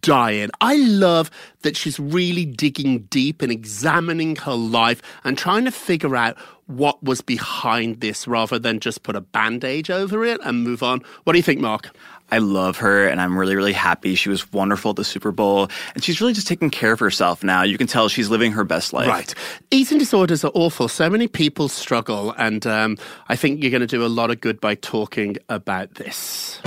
dying. 0.00 0.50
I 0.60 0.76
love 0.76 1.30
that 1.62 1.76
she's 1.76 1.98
really 1.98 2.44
digging 2.44 3.04
deep 3.04 3.40
and 3.42 3.50
examining 3.50 4.36
her 4.36 4.54
life 4.54 5.00
and 5.24 5.38
trying 5.38 5.64
to 5.64 5.70
figure 5.70 6.14
out 6.14 6.36
what 6.66 7.02
was 7.02 7.20
behind 7.20 8.00
this 8.00 8.26
rather 8.26 8.58
than 8.58 8.80
just 8.80 9.02
put 9.02 9.16
a 9.16 9.20
bandage 9.20 9.90
over 9.90 10.24
it 10.24 10.40
and 10.44 10.62
move 10.62 10.82
on. 10.82 11.02
What 11.24 11.32
do 11.32 11.38
you 11.38 11.42
think, 11.42 11.60
Mark? 11.60 11.94
I 12.30 12.38
love 12.38 12.78
her 12.78 13.06
and 13.06 13.20
I'm 13.20 13.36
really, 13.38 13.56
really 13.56 13.72
happy. 13.72 14.14
She 14.14 14.28
was 14.28 14.50
wonderful 14.52 14.90
at 14.90 14.96
the 14.96 15.04
Super 15.04 15.32
Bowl 15.32 15.68
and 15.94 16.02
she's 16.02 16.20
really 16.20 16.32
just 16.32 16.46
taking 16.46 16.70
care 16.70 16.92
of 16.92 17.00
herself 17.00 17.44
now. 17.44 17.62
You 17.62 17.76
can 17.76 17.86
tell 17.86 18.08
she's 18.08 18.30
living 18.30 18.52
her 18.52 18.64
best 18.64 18.92
life. 18.92 19.08
Right. 19.08 19.34
Eating 19.70 19.98
disorders 19.98 20.44
are 20.44 20.52
awful. 20.54 20.88
So 20.88 21.10
many 21.10 21.28
people 21.28 21.68
struggle, 21.68 22.32
and 22.38 22.66
um, 22.66 22.98
I 23.28 23.36
think 23.36 23.62
you're 23.62 23.70
going 23.70 23.80
to 23.80 23.86
do 23.86 24.04
a 24.04 24.08
lot 24.08 24.30
of 24.30 24.40
good 24.40 24.60
by 24.60 24.74
talking 24.76 25.36
about 25.48 25.94
this. 25.96 26.60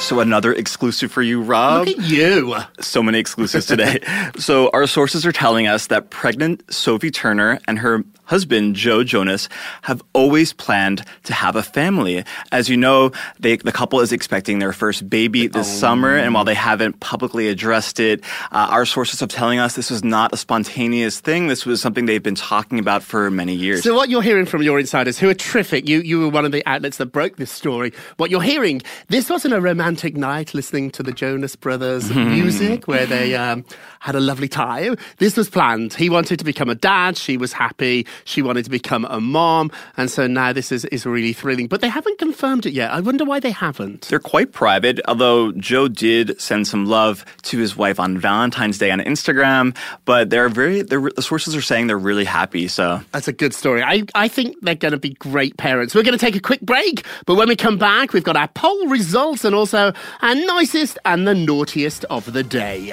So 0.00 0.20
another 0.20 0.52
exclusive 0.52 1.10
for 1.10 1.22
you, 1.22 1.42
Rob. 1.42 1.88
Look 1.88 1.98
at 1.98 2.04
you. 2.04 2.56
So 2.80 3.02
many 3.02 3.18
exclusives 3.18 3.66
today. 3.66 3.98
so 4.38 4.70
our 4.72 4.86
sources 4.86 5.26
are 5.26 5.32
telling 5.32 5.66
us 5.66 5.88
that 5.88 6.10
pregnant 6.10 6.62
Sophie 6.72 7.10
Turner 7.10 7.58
and 7.66 7.80
her 7.80 8.04
husband 8.24 8.76
Joe 8.76 9.02
Jonas 9.04 9.48
have 9.82 10.02
always 10.12 10.52
planned 10.52 11.02
to 11.24 11.32
have 11.32 11.56
a 11.56 11.62
family. 11.62 12.24
As 12.52 12.68
you 12.68 12.76
know, 12.76 13.10
they, 13.40 13.56
the 13.56 13.72
couple 13.72 14.00
is 14.00 14.12
expecting 14.12 14.58
their 14.58 14.74
first 14.74 15.08
baby 15.08 15.46
this 15.46 15.66
summer, 15.66 16.14
and 16.14 16.34
while 16.34 16.44
they 16.44 16.54
haven't 16.54 17.00
publicly 17.00 17.48
addressed 17.48 17.98
it, 18.00 18.22
uh, 18.52 18.68
our 18.70 18.84
sources 18.84 19.22
are 19.22 19.26
telling 19.26 19.58
us 19.58 19.76
this 19.76 19.90
was 19.90 20.04
not 20.04 20.32
a 20.34 20.36
spontaneous 20.36 21.20
thing. 21.20 21.48
This 21.48 21.64
was 21.64 21.80
something 21.80 22.04
they've 22.04 22.22
been 22.22 22.34
talking 22.34 22.78
about 22.78 23.02
for 23.02 23.30
many 23.30 23.54
years. 23.54 23.82
So 23.82 23.94
what 23.94 24.10
you're 24.10 24.22
hearing 24.22 24.44
from 24.44 24.62
your 24.62 24.78
insiders, 24.78 25.18
who 25.18 25.30
are 25.30 25.34
terrific, 25.34 25.88
you 25.88 26.00
you 26.00 26.20
were 26.20 26.28
one 26.28 26.44
of 26.44 26.52
the 26.52 26.62
outlets 26.66 26.98
that 26.98 27.06
broke 27.06 27.36
this 27.36 27.50
story. 27.50 27.94
What 28.18 28.30
you're 28.30 28.42
hearing, 28.42 28.82
this 29.08 29.30
wasn't 29.30 29.54
a 29.54 29.60
romantic 29.60 29.87
night 29.88 30.52
listening 30.52 30.90
to 30.90 31.02
the 31.02 31.12
Jonas 31.12 31.56
Brothers 31.56 32.10
music 32.14 32.86
where 32.86 33.06
they 33.06 33.34
um, 33.34 33.64
had 34.00 34.14
a 34.14 34.20
lovely 34.20 34.48
time. 34.48 34.96
This 35.16 35.36
was 35.36 35.48
planned. 35.48 35.94
He 35.94 36.10
wanted 36.10 36.38
to 36.38 36.44
become 36.44 36.68
a 36.68 36.74
dad. 36.74 37.16
She 37.16 37.36
was 37.38 37.54
happy. 37.54 38.06
She 38.24 38.42
wanted 38.42 38.64
to 38.64 38.70
become 38.70 39.06
a 39.06 39.20
mom, 39.20 39.70
and 39.96 40.10
so 40.10 40.26
now 40.26 40.52
this 40.52 40.70
is 40.72 40.84
is 40.86 41.06
really 41.06 41.32
thrilling. 41.32 41.68
But 41.68 41.80
they 41.80 41.88
haven't 41.88 42.18
confirmed 42.18 42.66
it 42.66 42.72
yet. 42.72 42.90
I 42.90 43.00
wonder 43.00 43.24
why 43.24 43.40
they 43.40 43.50
haven't. 43.50 44.02
They're 44.08 44.18
quite 44.18 44.52
private, 44.52 45.00
although 45.08 45.52
Joe 45.52 45.88
did 45.88 46.38
send 46.40 46.66
some 46.68 46.84
love 46.86 47.24
to 47.44 47.58
his 47.58 47.76
wife 47.76 47.98
on 47.98 48.18
Valentine's 48.18 48.78
Day 48.78 48.90
on 48.90 49.00
Instagram. 49.00 49.74
But 50.04 50.28
they're 50.30 50.50
very, 50.50 50.82
they're, 50.82 51.08
the 51.16 51.22
sources 51.22 51.56
are 51.56 51.62
saying 51.62 51.86
they're 51.86 51.98
really 51.98 52.26
happy. 52.26 52.68
So 52.68 53.00
That's 53.12 53.28
a 53.28 53.32
good 53.32 53.54
story. 53.54 53.82
I, 53.82 54.04
I 54.14 54.28
think 54.28 54.56
they're 54.60 54.74
going 54.74 54.92
to 54.92 54.98
be 54.98 55.14
great 55.14 55.56
parents. 55.56 55.94
We're 55.94 56.02
going 56.02 56.18
to 56.18 56.24
take 56.24 56.36
a 56.36 56.40
quick 56.40 56.60
break, 56.60 57.06
but 57.24 57.36
when 57.36 57.48
we 57.48 57.56
come 57.56 57.78
back, 57.78 58.12
we've 58.12 58.24
got 58.24 58.36
our 58.36 58.48
poll 58.48 58.86
results 58.88 59.44
and 59.44 59.54
also 59.54 59.77
our 59.78 60.34
nicest 60.34 60.98
and 61.04 61.26
the 61.26 61.34
naughtiest 61.34 62.04
of 62.06 62.32
the 62.32 62.42
day. 62.42 62.92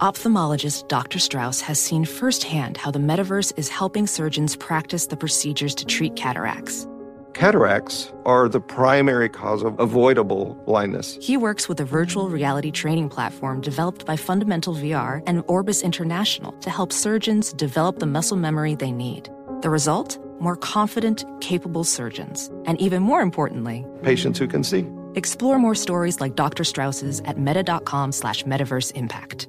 Ophthalmologist 0.00 0.88
Dr. 0.88 1.18
Strauss 1.18 1.60
has 1.60 1.78
seen 1.78 2.06
firsthand 2.06 2.78
how 2.78 2.90
the 2.90 2.98
metaverse 2.98 3.52
is 3.58 3.68
helping 3.68 4.06
surgeons 4.06 4.56
practice 4.56 5.08
the 5.08 5.16
procedures 5.16 5.74
to 5.74 5.84
treat 5.84 6.16
cataracts. 6.16 6.88
Cataracts 7.34 8.10
are 8.24 8.48
the 8.48 8.60
primary 8.60 9.28
cause 9.28 9.62
of 9.62 9.78
avoidable 9.78 10.54
blindness. 10.64 11.18
He 11.20 11.36
works 11.36 11.68
with 11.68 11.80
a 11.80 11.84
virtual 11.84 12.30
reality 12.30 12.70
training 12.70 13.10
platform 13.10 13.60
developed 13.60 14.06
by 14.06 14.16
Fundamental 14.16 14.74
VR 14.74 15.22
and 15.26 15.44
Orbis 15.48 15.82
International 15.82 16.52
to 16.60 16.70
help 16.70 16.92
surgeons 16.92 17.52
develop 17.52 17.98
the 17.98 18.06
muscle 18.06 18.38
memory 18.38 18.74
they 18.74 18.92
need. 18.92 19.28
The 19.60 19.68
result? 19.68 20.18
More 20.40 20.56
confident, 20.56 21.24
capable 21.40 21.84
surgeons. 21.84 22.50
And 22.64 22.80
even 22.80 23.02
more 23.02 23.20
importantly, 23.20 23.84
Patients 24.02 24.38
who 24.38 24.48
can 24.48 24.64
see. 24.64 24.86
explore 25.14 25.58
more 25.58 25.74
stories 25.74 26.20
like 26.20 26.34
Dr. 26.34 26.64
Strauss's 26.64 27.20
at 27.26 27.38
meta.com 27.38 28.12
slash 28.12 28.44
metaverse 28.44 28.92
impact. 28.94 29.48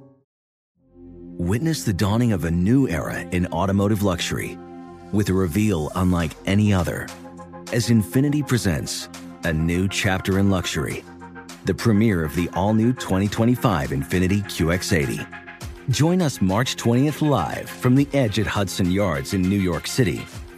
Witness 1.38 1.84
the 1.84 1.94
dawning 1.94 2.34
of 2.34 2.44
a 2.46 2.52
new 2.52 2.88
era 2.88 3.22
in 3.32 3.48
automotive 3.48 4.04
luxury 4.04 4.58
with 5.12 5.30
a 5.30 5.34
reveal 5.34 5.92
unlike 5.96 6.32
any 6.46 6.74
other 6.74 7.08
as 7.74 7.90
Infiniti 7.90 8.46
presents 8.48 9.10
a 9.46 9.52
new 9.54 9.88
chapter 9.88 10.38
in 10.40 10.50
luxury, 10.50 11.04
the 11.66 11.74
premiere 11.74 12.24
of 12.24 12.36
the 12.36 12.50
all 12.54 12.74
new 12.74 12.94
2025 12.94 13.90
Infiniti 13.92 14.44
QX80. 14.44 15.26
Join 15.90 16.22
us 16.22 16.42
March 16.42 16.76
20th 16.76 17.28
live 17.28 17.70
from 17.70 17.96
the 17.96 18.08
edge 18.14 18.40
at 18.40 18.46
Hudson 18.46 18.92
Yards 18.92 19.34
in 19.34 19.42
New 19.42 19.60
York 19.60 19.88
City, 19.88 20.22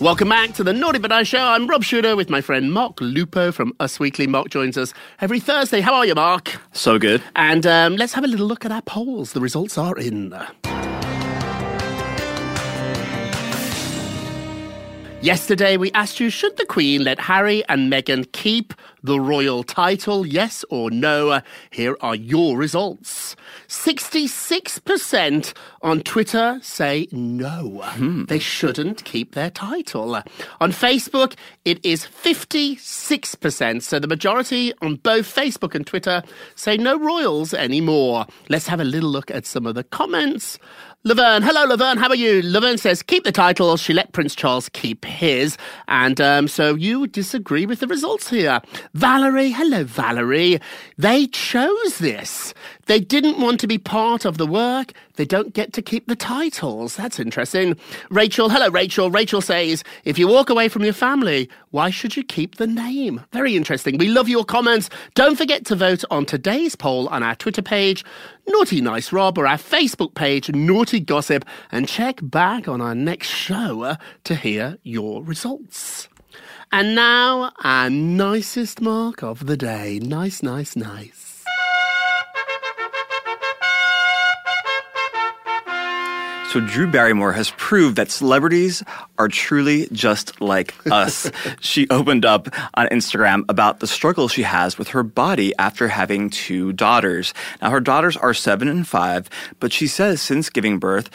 Welcome 0.00 0.28
back 0.28 0.52
to 0.52 0.62
the 0.62 0.72
Naughty 0.72 1.00
But 1.00 1.10
Nice 1.10 1.26
Show. 1.26 1.44
I'm 1.44 1.66
Rob 1.66 1.82
Shuter 1.82 2.14
with 2.14 2.30
my 2.30 2.40
friend 2.40 2.72
Mark 2.72 3.00
Lupo 3.00 3.50
from 3.50 3.72
Us 3.80 3.98
Weekly. 3.98 4.28
Mark 4.28 4.48
joins 4.48 4.78
us 4.78 4.94
every 5.20 5.40
Thursday. 5.40 5.80
How 5.80 5.92
are 5.94 6.06
you, 6.06 6.14
Mark? 6.14 6.60
So 6.70 7.00
good. 7.00 7.20
And 7.34 7.66
um, 7.66 7.96
let's 7.96 8.12
have 8.12 8.22
a 8.22 8.28
little 8.28 8.46
look 8.46 8.64
at 8.64 8.70
our 8.70 8.82
polls. 8.82 9.32
The 9.32 9.40
results 9.40 9.76
are 9.76 9.98
in. 9.98 10.32
Yesterday, 15.20 15.76
we 15.76 15.90
asked 15.92 16.20
you 16.20 16.30
should 16.30 16.56
the 16.58 16.64
Queen 16.64 17.02
let 17.02 17.18
Harry 17.18 17.64
and 17.68 17.92
Meghan 17.92 18.30
keep 18.30 18.74
the 19.02 19.18
royal 19.18 19.64
title? 19.64 20.24
Yes 20.24 20.64
or 20.70 20.92
no? 20.92 21.40
Here 21.70 21.96
are 22.00 22.14
your 22.14 22.56
results. 22.56 23.34
66% 23.68 25.52
on 25.82 26.00
Twitter 26.00 26.58
say 26.62 27.06
no. 27.12 27.82
Hmm. 27.84 28.24
They 28.24 28.38
shouldn't 28.38 29.04
keep 29.04 29.34
their 29.34 29.50
title. 29.50 30.14
On 30.60 30.72
Facebook, 30.72 31.34
it 31.66 31.78
is 31.84 32.06
56%. 32.06 33.82
So 33.82 33.98
the 33.98 34.08
majority 34.08 34.72
on 34.80 34.96
both 34.96 35.32
Facebook 35.32 35.74
and 35.74 35.86
Twitter 35.86 36.22
say 36.54 36.78
no 36.78 36.98
royals 36.98 37.52
anymore. 37.52 38.26
Let's 38.48 38.68
have 38.68 38.80
a 38.80 38.84
little 38.84 39.10
look 39.10 39.30
at 39.30 39.44
some 39.44 39.66
of 39.66 39.74
the 39.74 39.84
comments. 39.84 40.58
Laverne, 41.04 41.42
hello 41.42 41.64
Laverne, 41.64 41.96
how 41.96 42.08
are 42.08 42.16
you? 42.16 42.42
Laverne 42.42 42.76
says, 42.76 43.04
keep 43.04 43.22
the 43.22 43.30
title, 43.30 43.76
she 43.76 43.92
let 43.92 44.12
Prince 44.12 44.34
Charles 44.34 44.68
keep 44.70 45.04
his. 45.04 45.56
And 45.86 46.20
um, 46.20 46.48
so 46.48 46.74
you 46.74 47.06
disagree 47.06 47.66
with 47.66 47.78
the 47.78 47.86
results 47.86 48.28
here. 48.28 48.60
Valerie, 48.94 49.52
hello 49.52 49.84
Valerie. 49.84 50.58
They 50.98 51.28
chose 51.28 51.98
this. 51.98 52.52
They 52.86 52.98
didn't 52.98 53.38
want 53.38 53.60
to 53.60 53.68
be 53.68 53.78
part 53.78 54.24
of 54.24 54.38
the 54.38 54.46
work. 54.46 54.92
They 55.18 55.24
don't 55.24 55.52
get 55.52 55.72
to 55.72 55.82
keep 55.82 56.06
the 56.06 56.14
titles. 56.14 56.94
That's 56.94 57.18
interesting. 57.18 57.76
Rachel, 58.08 58.48
hello 58.48 58.70
Rachel. 58.70 59.10
Rachel 59.10 59.40
says, 59.40 59.82
if 60.04 60.16
you 60.16 60.28
walk 60.28 60.48
away 60.48 60.68
from 60.68 60.84
your 60.84 60.92
family, 60.92 61.50
why 61.70 61.90
should 61.90 62.16
you 62.16 62.22
keep 62.22 62.54
the 62.54 62.68
name? 62.68 63.24
Very 63.32 63.56
interesting. 63.56 63.98
We 63.98 64.06
love 64.06 64.28
your 64.28 64.44
comments. 64.44 64.88
Don't 65.14 65.36
forget 65.36 65.66
to 65.66 65.74
vote 65.74 66.04
on 66.12 66.24
today's 66.24 66.76
poll 66.76 67.08
on 67.08 67.24
our 67.24 67.34
Twitter 67.34 67.62
page, 67.62 68.04
Naughty 68.46 68.80
Nice 68.80 69.12
Rob, 69.12 69.38
or 69.38 69.46
our 69.48 69.56
Facebook 69.56 70.14
page, 70.14 70.50
Naughty 70.50 71.00
Gossip, 71.00 71.44
and 71.72 71.88
check 71.88 72.20
back 72.22 72.68
on 72.68 72.80
our 72.80 72.94
next 72.94 73.26
show 73.26 73.82
uh, 73.82 73.96
to 74.22 74.36
hear 74.36 74.78
your 74.84 75.24
results. 75.24 76.08
And 76.70 76.94
now, 76.94 77.50
our 77.64 77.90
nicest 77.90 78.80
mark 78.80 79.24
of 79.24 79.46
the 79.46 79.56
day. 79.56 79.98
Nice, 80.00 80.44
nice, 80.44 80.76
nice. 80.76 81.37
So 86.52 86.60
Drew 86.60 86.86
Barrymore 86.86 87.32
has 87.32 87.50
proved 87.58 87.96
that 87.96 88.10
celebrities 88.10 88.82
are 89.18 89.28
truly 89.28 89.86
just 89.92 90.40
like 90.40 90.74
us. 90.90 91.30
she 91.60 91.86
opened 91.90 92.24
up 92.24 92.48
on 92.72 92.86
Instagram 92.88 93.44
about 93.50 93.80
the 93.80 93.86
struggle 93.86 94.28
she 94.28 94.44
has 94.44 94.78
with 94.78 94.88
her 94.88 95.02
body 95.02 95.52
after 95.58 95.88
having 95.88 96.30
two 96.30 96.72
daughters. 96.72 97.34
Now 97.60 97.68
her 97.68 97.80
daughters 97.80 98.16
are 98.16 98.32
seven 98.32 98.66
and 98.66 98.88
five, 98.88 99.28
but 99.60 99.74
she 99.74 99.86
says 99.86 100.22
since 100.22 100.48
giving 100.48 100.78
birth, 100.78 101.10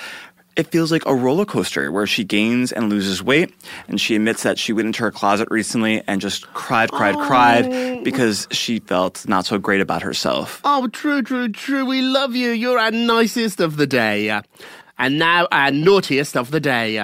it 0.56 0.68
feels 0.68 0.92
like 0.92 1.06
a 1.08 1.16
roller 1.16 1.46
coaster 1.46 1.92
where 1.92 2.06
she 2.06 2.24
gains 2.24 2.72
and 2.72 2.90
loses 2.90 3.24
weight. 3.24 3.52
And 3.88 4.00
she 4.00 4.16
admits 4.16 4.44
that 4.44 4.60
she 4.60 4.72
went 4.72 4.86
into 4.86 5.02
her 5.02 5.12
closet 5.12 5.48
recently 5.50 6.04
and 6.06 6.22
just 6.22 6.46
cried, 6.54 6.92
cried, 6.92 7.16
cried 7.16 7.66
oh. 7.66 8.04
because 8.04 8.48
she 8.52 8.80
felt 8.80 9.28
not 9.28 9.48
so 9.48 9.58
great 9.58 9.82
about 9.82 10.04
herself. 10.04 10.62
Oh, 10.64 10.86
Drew, 10.88 11.24
Drew, 11.24 11.48
Drew, 11.48 11.86
we 11.86 12.04
love 12.04 12.36
you. 12.36 12.52
You're 12.52 12.78
our 12.78 12.92
nicest 12.92 13.60
of 13.60 13.78
the 13.78 13.88
day. 13.88 14.42
And 14.98 15.20
now 15.20 15.48
our 15.52 15.72
naughtiest 15.72 16.38
of 16.38 16.52
the 16.52 16.60
day. 16.60 17.00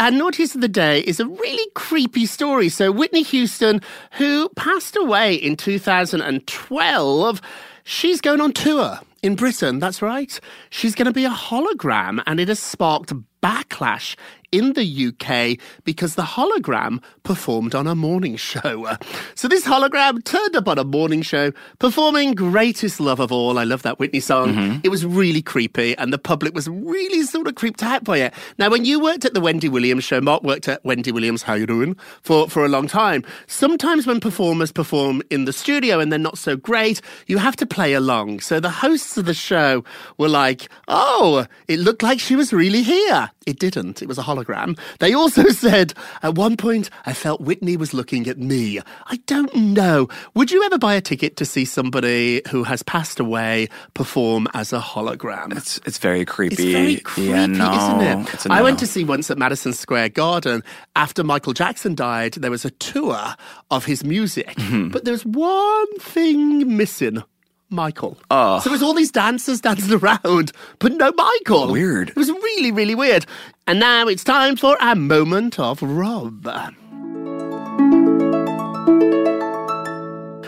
Our 0.00 0.10
naughtiest 0.10 0.54
of 0.54 0.60
the 0.60 0.68
day 0.68 1.00
is 1.00 1.18
a 1.20 1.26
really 1.26 1.70
creepy 1.74 2.26
story. 2.26 2.68
So, 2.68 2.92
Whitney 2.92 3.22
Houston, 3.22 3.80
who 4.12 4.48
passed 4.50 4.96
away 4.96 5.34
in 5.34 5.56
2012, 5.56 7.40
she's 7.84 8.20
going 8.20 8.40
on 8.40 8.52
tour 8.52 9.00
in 9.22 9.34
Britain. 9.34 9.78
That's 9.80 10.02
right. 10.02 10.38
She's 10.70 10.94
going 10.94 11.06
to 11.06 11.12
be 11.12 11.24
a 11.24 11.30
hologram, 11.30 12.22
and 12.26 12.38
it 12.38 12.48
has 12.48 12.60
sparked 12.60 13.12
backlash 13.42 14.16
in 14.52 14.72
the 14.72 15.08
UK 15.08 15.58
because 15.84 16.14
the 16.14 16.22
hologram 16.22 17.02
performed 17.22 17.74
on 17.74 17.86
a 17.86 17.94
morning 17.94 18.36
show. 18.36 18.96
So 19.34 19.48
this 19.48 19.64
hologram 19.64 20.24
turned 20.24 20.56
up 20.56 20.68
on 20.68 20.78
a 20.78 20.84
morning 20.84 21.22
show 21.22 21.52
performing 21.78 22.34
Greatest 22.34 23.00
Love 23.00 23.20
of 23.20 23.30
All. 23.30 23.58
I 23.58 23.64
love 23.64 23.82
that 23.82 23.98
Whitney 23.98 24.20
song. 24.20 24.54
Mm-hmm. 24.54 24.80
It 24.84 24.88
was 24.88 25.04
really 25.04 25.42
creepy 25.42 25.96
and 25.96 26.12
the 26.12 26.18
public 26.18 26.54
was 26.54 26.68
really 26.68 27.22
sort 27.22 27.46
of 27.46 27.54
creeped 27.54 27.82
out 27.82 28.04
by 28.04 28.18
it. 28.18 28.34
Now, 28.58 28.70
when 28.70 28.84
you 28.84 29.00
worked 29.00 29.24
at 29.24 29.34
the 29.34 29.40
Wendy 29.40 29.68
Williams 29.68 30.04
show, 30.04 30.20
Mark 30.20 30.42
worked 30.42 30.68
at 30.68 30.84
Wendy 30.84 31.12
Williams, 31.12 31.42
how 31.42 31.54
you 31.54 31.66
doing, 31.66 31.96
for, 32.22 32.48
for 32.48 32.64
a 32.64 32.68
long 32.68 32.88
time. 32.88 33.24
Sometimes 33.46 34.06
when 34.06 34.20
performers 34.20 34.72
perform 34.72 35.22
in 35.30 35.44
the 35.44 35.52
studio 35.52 36.00
and 36.00 36.10
they're 36.10 36.18
not 36.18 36.38
so 36.38 36.56
great, 36.56 37.00
you 37.26 37.38
have 37.38 37.56
to 37.56 37.66
play 37.66 37.92
along. 37.92 38.40
So 38.40 38.60
the 38.60 38.70
hosts 38.70 39.16
of 39.18 39.26
the 39.26 39.34
show 39.34 39.84
were 40.16 40.28
like, 40.28 40.68
oh, 40.88 41.46
it 41.66 41.78
looked 41.78 42.02
like 42.02 42.18
she 42.18 42.36
was 42.36 42.52
really 42.52 42.82
here. 42.82 43.30
It 43.46 43.58
didn't. 43.58 44.02
It 44.02 44.08
was 44.08 44.18
a 44.18 44.22
hologram 44.22 44.37
hologram. 44.44 44.78
They 45.00 45.14
also 45.14 45.48
said, 45.48 45.94
at 46.22 46.34
one 46.34 46.56
point, 46.56 46.90
I 47.06 47.12
felt 47.12 47.40
Whitney 47.40 47.76
was 47.76 47.92
looking 47.94 48.28
at 48.28 48.38
me. 48.38 48.80
I 49.06 49.16
don't 49.26 49.54
know. 49.54 50.08
Would 50.34 50.50
you 50.50 50.62
ever 50.64 50.78
buy 50.78 50.94
a 50.94 51.00
ticket 51.00 51.36
to 51.36 51.44
see 51.44 51.64
somebody 51.64 52.42
who 52.50 52.64
has 52.64 52.82
passed 52.82 53.20
away 53.20 53.68
perform 53.94 54.48
as 54.54 54.72
a 54.72 54.78
hologram? 54.80 55.56
It's 55.56 55.78
it's 55.84 55.98
very 55.98 56.24
creepy. 56.24 56.54
It's 56.54 56.64
very 56.72 56.96
creepy, 56.98 57.30
yeah, 57.30 57.46
no, 57.46 57.72
isn't 57.72 58.20
it? 58.30 58.46
A 58.46 58.52
I 58.52 58.62
went 58.62 58.78
to 58.80 58.86
see 58.86 59.04
once 59.04 59.30
at 59.30 59.38
Madison 59.38 59.72
Square 59.72 60.10
Garden 60.10 60.62
after 60.96 61.24
Michael 61.24 61.52
Jackson 61.52 61.94
died. 61.94 62.34
There 62.34 62.50
was 62.50 62.64
a 62.64 62.70
tour 62.70 63.34
of 63.70 63.84
his 63.84 64.04
music, 64.04 64.46
Mm-hmm. 64.58 64.88
but 64.88 65.04
there's 65.04 65.24
one 65.24 65.98
thing 65.98 66.76
missing. 66.76 67.22
Michael. 67.70 68.18
Oh. 68.30 68.60
So 68.60 68.70
it 68.70 68.72
was 68.72 68.82
all 68.82 68.94
these 68.94 69.10
dancers 69.10 69.60
dancing 69.60 69.98
around, 69.98 70.52
but 70.78 70.92
no 70.92 71.12
Michael. 71.16 71.72
Weird. 71.72 72.10
It 72.10 72.16
was 72.16 72.30
really, 72.30 72.72
really 72.72 72.94
weird. 72.94 73.26
And 73.66 73.78
now 73.78 74.06
it's 74.08 74.24
time 74.24 74.56
for 74.56 74.76
a 74.80 74.96
moment 74.96 75.58
of 75.58 75.82
Rob. 75.82 76.44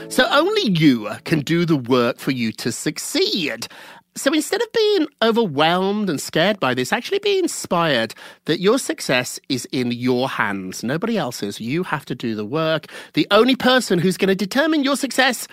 So 0.09 0.27
only 0.31 0.71
you 0.71 1.09
can 1.25 1.41
do 1.41 1.65
the 1.65 1.77
work 1.77 2.19
for 2.19 2.33
you 2.33 2.53
to 2.53 2.73
succeed. 2.73 3.69
So 4.17 4.33
instead 4.33 4.61
of 4.61 4.73
being 4.73 5.07
overwhelmed 5.23 6.11
and 6.11 6.21
scared 6.21 6.59
by 6.59 6.75
this, 6.75 6.93
actually 6.93 7.21
be 7.21 7.39
inspired 7.39 8.13
that 8.47 8.59
your 8.61 8.79
success 8.79 9.39
is 9.49 9.69
in 9.71 9.93
your 9.93 10.29
hands, 10.29 10.83
nobody 10.83 11.17
else's. 11.17 11.61
You 11.61 11.85
have 11.85 12.05
to 12.07 12.15
do 12.15 12.35
the 12.35 12.45
work. 12.45 12.87
The 13.15 13.27
only 13.31 13.55
person 13.55 14.01
who's 14.01 14.17
going 14.17 14.29
to 14.29 14.35
determine 14.35 14.83
your 14.83 14.97
success 14.97 15.47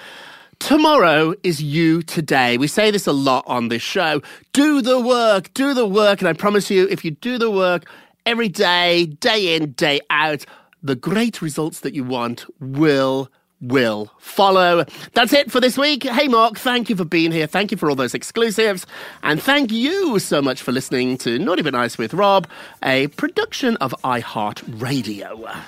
tomorrow 0.59 1.33
is 1.43 1.61
you 1.61 2.01
today. 2.01 2.57
We 2.57 2.67
say 2.67 2.91
this 2.91 3.07
a 3.07 3.11
lot 3.11 3.43
on 3.47 3.69
this 3.69 3.81
show. 3.81 4.21
Do 4.53 4.81
the 4.81 4.99
work, 4.99 5.53
do 5.53 5.73
the 5.73 5.87
work. 5.87 6.19
And 6.19 6.27
I 6.27 6.33
promise 6.33 6.69
you, 6.69 6.87
if 6.89 7.05
you 7.05 7.11
do 7.11 7.37
the 7.37 7.51
work 7.51 7.85
every 8.25 8.49
day, 8.49 9.05
day 9.05 9.55
in, 9.55 9.71
day 9.71 10.01
out, 10.09 10.45
the 10.83 10.95
great 10.95 11.41
results 11.41 11.81
that 11.81 11.93
you 11.93 12.03
want 12.03 12.45
will 12.59 13.29
will 13.59 14.11
follow. 14.19 14.85
That's 15.13 15.33
it 15.33 15.51
for 15.51 15.59
this 15.59 15.77
week. 15.77 16.03
Hey, 16.03 16.27
Mark, 16.27 16.59
thank 16.59 16.89
you 16.89 16.95
for 16.95 17.05
being 17.05 17.31
here. 17.31 17.47
Thank 17.47 17.71
you 17.71 17.77
for 17.77 17.89
all 17.89 17.95
those 17.95 18.13
exclusives. 18.13 18.85
And 19.23 19.41
thank 19.41 19.71
you 19.71 20.19
so 20.19 20.41
much 20.43 20.61
for 20.61 20.71
listening 20.71 21.17
to 21.19 21.39
Naughty 21.39 21.63
But 21.63 21.73
Nice 21.73 21.97
with 21.97 22.13
Rob, 22.13 22.47
a 22.83 23.07
production 23.07 23.75
of 23.77 23.95
iHeartRadio. 24.03 25.59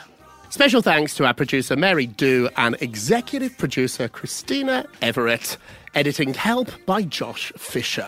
Special 0.51 0.81
thanks 0.81 1.13
to 1.15 1.25
our 1.27 1.33
producer 1.33 1.75
Mary 1.75 2.07
Dew 2.07 2.49
and 2.57 2.75
executive 2.81 3.55
producer 3.59 4.07
Christina 4.07 4.83
Everett. 4.99 5.57
Editing 5.93 6.33
help 6.33 6.71
by 6.87 7.03
Josh 7.03 7.51
Fisher. 7.55 8.07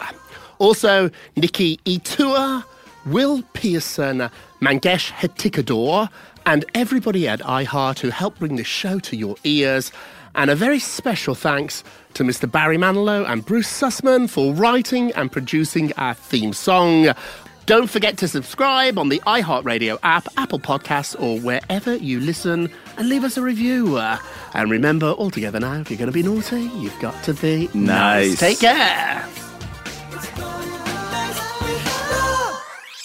Also, 0.58 1.12
Nikki 1.36 1.78
Itua, 1.86 2.64
Will 3.06 3.44
Pearson, 3.54 4.30
Mangesh 4.60 5.12
Hattikudur, 5.12 6.10
and 6.48 6.66
everybody 6.74 7.28
at 7.28 7.42
iHeart 7.42 8.00
who 8.00 8.10
helped 8.10 8.40
bring 8.40 8.56
this 8.56 8.66
show 8.66 8.98
to 9.00 9.16
your 9.16 9.36
ears. 9.44 9.92
And 10.34 10.50
a 10.50 10.56
very 10.56 10.80
special 10.80 11.36
thanks 11.36 11.84
to 12.16 12.24
Mr. 12.24 12.52
Barry 12.52 12.78
Manilow 12.78 13.24
and 13.30 13.46
Bruce 13.46 13.70
Sussman 13.70 14.28
for 14.28 14.52
writing 14.54 15.12
and 15.12 15.32
producing 15.32 15.94
our 15.94 16.16
theme 16.16 16.54
song. 16.54 17.14
Don't 17.72 17.90
forget 17.90 18.18
to 18.18 18.28
subscribe 18.28 19.00
on 19.00 19.08
the 19.08 19.22
iHeartRadio 19.22 19.98
app, 20.04 20.28
Apple 20.36 20.60
Podcasts, 20.60 21.18
or 21.18 21.40
wherever 21.40 21.96
you 21.96 22.20
listen, 22.20 22.70
and 22.98 23.08
leave 23.08 23.24
us 23.24 23.38
a 23.38 23.42
review. 23.42 23.96
Uh, 23.96 24.18
And 24.54 24.70
remember, 24.70 25.12
all 25.12 25.32
together 25.32 25.58
now, 25.58 25.80
if 25.80 25.90
you're 25.90 25.98
going 25.98 26.12
to 26.12 26.14
be 26.14 26.22
naughty, 26.22 26.64
you've 26.64 27.00
got 27.00 27.24
to 27.24 27.34
be 27.34 27.70
Nice. 27.74 28.38
Take 28.38 28.60
care. 28.60 29.26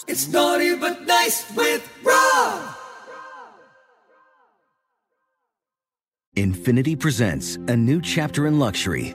It's 0.08 0.26
naughty 0.32 0.74
but 0.74 1.00
nice 1.06 1.48
with 1.54 1.88
Rob. 2.02 2.74
Infiniti 6.36 6.98
presents 6.98 7.54
a 7.68 7.76
new 7.76 8.02
chapter 8.02 8.48
in 8.48 8.58
luxury, 8.58 9.14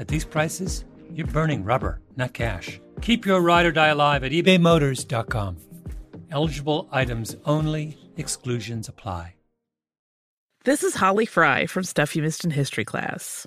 at 0.00 0.08
these 0.08 0.24
prices, 0.24 0.84
you're 1.14 1.28
burning 1.28 1.62
rubber, 1.62 2.00
not 2.16 2.32
cash. 2.32 2.80
Keep 3.02 3.26
your 3.26 3.40
ride 3.40 3.66
or 3.66 3.72
die 3.72 3.88
alive 3.88 4.24
at 4.24 4.32
ebaymotors.com. 4.32 5.58
Eligible 6.30 6.88
items 6.90 7.36
only, 7.44 7.96
exclusions 8.16 8.88
apply. 8.88 9.34
This 10.64 10.82
is 10.82 10.94
Holly 10.94 11.24
Fry 11.26 11.66
from 11.66 11.84
Stuff 11.84 12.14
You 12.14 12.22
Missed 12.22 12.44
in 12.44 12.50
History 12.50 12.84
class. 12.84 13.46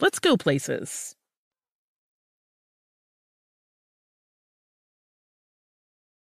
let's 0.00 0.18
go 0.18 0.36
places. 0.36 1.14